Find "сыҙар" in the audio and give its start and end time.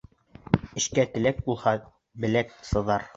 2.71-3.07